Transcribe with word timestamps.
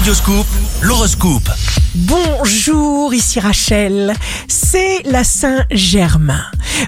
Radioscoop, 0.00 0.46
l'horoscope. 0.80 1.79
Bonjour, 1.96 3.12
ici 3.12 3.40
Rachel. 3.40 4.12
C'est 4.46 5.02
la 5.06 5.24
Saint-Germain. 5.24 6.44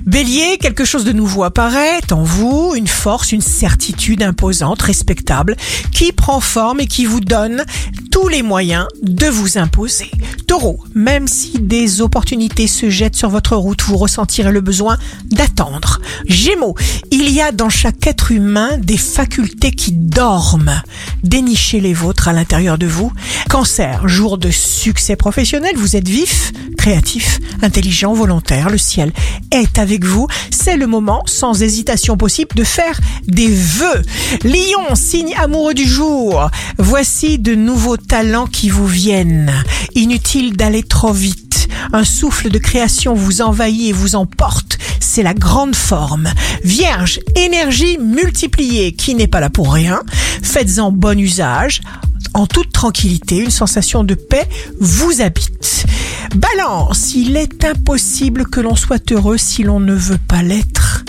Bélier, 0.07 0.59
quelque 0.61 0.85
chose 0.85 1.05
de 1.05 1.11
nouveau 1.11 1.43
apparaît 1.43 2.13
en 2.13 2.23
vous, 2.23 2.75
une 2.77 2.87
force, 2.87 3.33
une 3.33 3.41
certitude 3.41 4.23
imposante, 4.23 4.81
respectable, 4.81 5.57
qui 5.91 6.13
prend 6.13 6.39
forme 6.39 6.79
et 6.79 6.87
qui 6.87 7.05
vous 7.05 7.21
donne 7.21 7.65
tous 8.13 8.29
les 8.29 8.43
moyens 8.43 8.87
de 9.03 9.27
vous 9.27 9.59
imposer. 9.59 10.11
Taureau, 10.47 10.79
même 10.95 11.27
si 11.27 11.59
des 11.59 12.01
opportunités 12.01 12.67
se 12.67 12.91
jettent 12.91 13.17
sur 13.17 13.31
votre 13.31 13.57
route, 13.57 13.83
vous 13.83 13.97
ressentirez 13.97 14.53
le 14.53 14.61
besoin 14.61 14.99
d'attendre. 15.31 16.01
Gémeaux, 16.27 16.77
il 17.11 17.31
y 17.31 17.41
a 17.41 17.53
dans 17.53 17.71
chaque 17.71 18.07
être 18.07 18.31
humain 18.31 18.77
des 18.79 18.99
facultés 18.99 19.73
qui 19.73 19.93
dorment. 19.93 20.83
Dénichez 21.25 21.81
les 21.81 21.95
vôtres 21.95 22.29
à 22.29 22.33
l'intérieur 22.33 22.79
de 22.79 22.87
vous. 22.87 23.13
Cancer, 23.53 24.09
jour 24.09 24.39
de 24.39 24.51
succès 24.51 25.15
professionnel, 25.15 25.73
vous 25.77 25.95
êtes 25.95 26.09
vif, 26.09 26.53
créatif, 26.79 27.39
intelligent, 27.61 28.15
volontaire, 28.15 28.71
le 28.71 28.79
ciel 28.79 29.13
est 29.51 29.79
avec 29.79 30.07
vous. 30.07 30.27
C'est 30.51 30.79
le 30.79 30.87
moment, 30.87 31.23
sans 31.27 31.61
hésitation 31.61 32.17
possible, 32.17 32.55
de 32.55 32.65
faire 32.65 32.99
des 33.29 33.49
vœux. 33.49 34.03
Lion, 34.45 34.95
signe 34.95 35.35
amoureux 35.35 35.75
du 35.75 35.87
jour. 35.87 36.51
Voici 36.79 37.39
de 37.39 37.55
nouveaux 37.55 37.99
talents 37.99 38.47
qui 38.47 38.71
vous 38.71 38.87
viennent. 38.87 39.53
Inutile 39.95 40.57
d'aller 40.57 40.83
trop 40.83 41.13
vite. 41.13 41.69
Un 41.93 42.05
souffle 42.05 42.49
de 42.49 42.59
création 42.59 43.13
vous 43.13 43.43
envahit 43.43 43.91
et 43.91 43.93
vous 43.93 44.15
emporte. 44.15 44.79
C'est 44.99 45.23
la 45.23 45.35
grande 45.35 45.77
forme. 45.77 46.31
Vierge, 46.65 47.21
énergie 47.37 47.99
multipliée 47.99 48.93
qui 48.93 49.15
n'est 49.15 49.27
pas 49.27 49.41
là 49.41 49.51
pour 49.51 49.75
rien. 49.75 50.01
Faites-en 50.43 50.91
bon 50.91 51.21
usage 51.21 51.83
en 52.35 52.47
toute 52.47 52.73
tranquillité, 52.73 53.39
une 53.39 53.51
sensation 53.51 54.05
de 54.05 54.15
paix 54.15 54.49
vous 54.81 55.21
habite. 55.21 55.87
Balance, 56.35 57.15
il 57.15 57.37
est 57.37 57.65
impossible 57.65 58.47
que 58.47 58.61
l'on 58.61 58.77
soit 58.77 59.13
heureux 59.13 59.39
si 59.39 59.63
l'on 59.63 59.81
ne 59.81 59.95
veut 59.95 60.21
pas 60.29 60.43
l'être. 60.43 61.05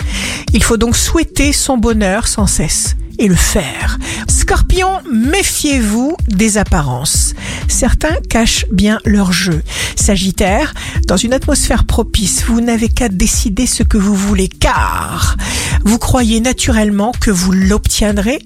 Il 0.52 0.62
faut 0.62 0.76
donc 0.76 0.96
souhaiter 0.96 1.52
son 1.52 1.78
bonheur 1.78 2.28
sans 2.28 2.46
cesse 2.46 2.96
et 3.18 3.28
le 3.28 3.34
faire. 3.34 3.98
Scorpion, 4.28 5.00
méfiez-vous 5.10 6.16
des 6.28 6.58
apparences. 6.58 7.34
Certains 7.68 8.16
cachent 8.28 8.66
bien 8.70 8.98
leur 9.04 9.32
jeu. 9.32 9.62
Sagittaire, 9.96 10.74
dans 11.06 11.16
une 11.16 11.32
atmosphère 11.32 11.84
propice, 11.84 12.44
vous 12.46 12.60
n'avez 12.60 12.88
qu'à 12.88 13.08
décider 13.08 13.66
ce 13.66 13.82
que 13.82 13.98
vous 13.98 14.14
voulez 14.14 14.48
car 14.48 15.36
vous 15.84 15.98
croyez 15.98 16.40
naturellement 16.40 17.12
que 17.20 17.30
vous 17.30 17.52
l'obtiendrez 17.52 18.38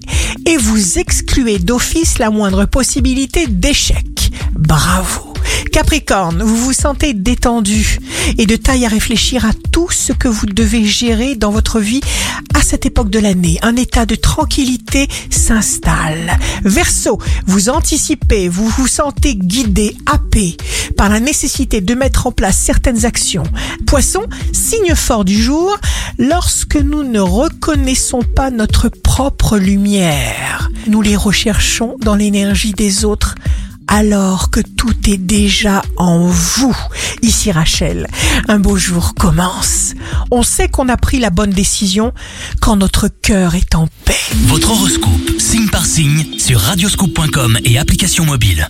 et 0.45 0.57
vous 0.57 0.99
excluez 0.99 1.59
d'office 1.59 2.19
la 2.19 2.29
moindre 2.29 2.65
possibilité 2.65 3.47
d'échec. 3.47 4.31
Bravo. 4.53 5.33
Capricorne, 5.71 6.41
vous 6.41 6.57
vous 6.57 6.73
sentez 6.73 7.13
détendu 7.13 7.99
et 8.37 8.45
de 8.45 8.55
taille 8.55 8.85
à 8.85 8.89
réfléchir 8.89 9.45
à 9.45 9.51
tout 9.71 9.89
ce 9.89 10.13
que 10.13 10.27
vous 10.27 10.45
devez 10.45 10.85
gérer 10.85 11.35
dans 11.35 11.51
votre 11.51 11.79
vie 11.79 12.01
à 12.53 12.61
cette 12.61 12.85
époque 12.85 13.09
de 13.09 13.19
l'année. 13.19 13.59
Un 13.61 13.75
état 13.75 14.05
de 14.05 14.15
tranquillité 14.15 15.07
s'installe. 15.29 16.37
Verseau, 16.63 17.19
vous 17.45 17.69
anticipez, 17.69 18.49
vous 18.49 18.67
vous 18.67 18.87
sentez 18.87 19.35
guidé, 19.35 19.95
happé 20.05 20.57
par 20.97 21.09
la 21.09 21.19
nécessité 21.19 21.81
de 21.81 21.93
mettre 21.93 22.27
en 22.27 22.31
place 22.31 22.57
certaines 22.57 23.05
actions. 23.05 23.43
Poisson, 23.85 24.25
signe 24.51 24.95
fort 24.95 25.25
du 25.25 25.39
jour, 25.41 25.77
lorsque 26.19 26.75
nous 26.75 27.03
ne 27.03 27.19
reconnaissons 27.19 28.21
pas 28.21 28.51
notre 28.51 28.89
propre 28.89 29.57
lumière, 29.57 30.69
nous 30.85 31.01
les 31.01 31.15
recherchons 31.15 31.95
dans 32.01 32.15
l'énergie 32.15 32.73
des 32.73 33.05
autres 33.05 33.33
alors 33.87 34.51
que 34.51 34.59
tout 34.59 34.93
est 35.09 35.17
déjà 35.17 35.81
en 35.97 36.27
vous. 36.27 36.77
Ici 37.23 37.51
Rachel, 37.51 38.05
un 38.47 38.59
beau 38.59 38.77
jour 38.77 39.15
commence. 39.15 39.93
On 40.29 40.43
sait 40.43 40.67
qu'on 40.67 40.89
a 40.89 40.97
pris 40.97 41.17
la 41.17 41.31
bonne 41.31 41.49
décision 41.49 42.13
quand 42.61 42.75
notre 42.75 43.07
cœur 43.07 43.55
est 43.55 43.73
en 43.73 43.87
paix. 44.05 44.13
Votre 44.45 44.71
horoscope, 44.71 45.39
signe 45.39 45.69
par 45.69 45.87
signe, 45.87 46.37
sur 46.37 46.59
radioscoop.com 46.59 47.57
et 47.65 47.79
application 47.79 48.25
mobile. 48.25 48.69